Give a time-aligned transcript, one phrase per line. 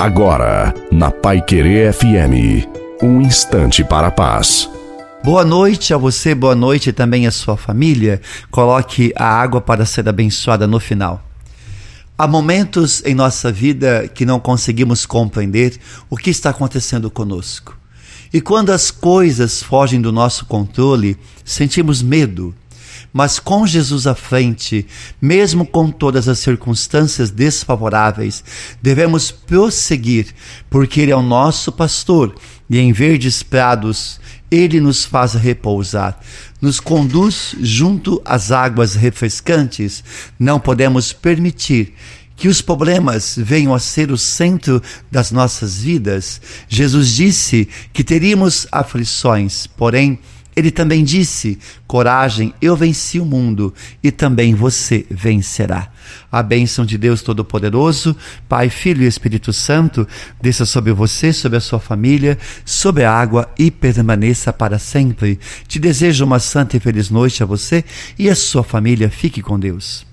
[0.00, 2.66] Agora, na Pai Querer FM,
[3.02, 4.66] um instante para a paz.
[5.22, 8.18] Boa noite a você, boa noite também à sua família.
[8.50, 11.22] Coloque a água para ser abençoada no final.
[12.16, 15.78] Há momentos em nossa vida que não conseguimos compreender
[16.08, 17.76] o que está acontecendo conosco.
[18.32, 21.14] E quando as coisas fogem do nosso controle,
[21.44, 22.54] sentimos medo,
[23.12, 24.86] mas com Jesus à frente,
[25.20, 28.44] mesmo com todas as circunstâncias desfavoráveis,
[28.80, 30.28] devemos prosseguir,
[30.68, 32.34] porque Ele é o nosso pastor
[32.68, 34.20] e em verdes prados
[34.50, 36.18] Ele nos faz repousar,
[36.60, 40.04] nos conduz junto às águas refrescantes.
[40.38, 41.94] Não podemos permitir
[42.40, 46.40] que os problemas venham a ser o centro das nossas vidas.
[46.68, 50.18] Jesus disse que teríamos aflições, porém,
[50.60, 55.90] ele também disse: Coragem, eu venci o mundo e também você vencerá.
[56.30, 58.16] A bênção de Deus Todo-Poderoso,
[58.48, 60.06] Pai, Filho e Espírito Santo,
[60.40, 65.38] desça sobre você, sobre a sua família, sobre a água e permaneça para sempre.
[65.66, 67.84] Te desejo uma santa e feliz noite a você
[68.18, 69.10] e a sua família.
[69.10, 70.09] Fique com Deus.